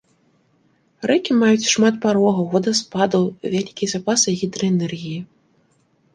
Рэкі 1.11 1.31
маюць 1.41 1.69
шмат 1.73 1.99
парогаў, 2.05 2.47
вадаспадаў, 2.57 3.29
вялікія 3.53 3.93
запасы 3.93 4.29
гідраэнергіі. 4.43 5.19